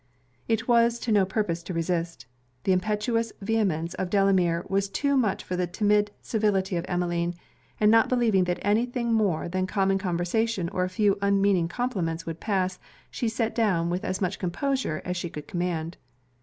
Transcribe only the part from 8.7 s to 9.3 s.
thing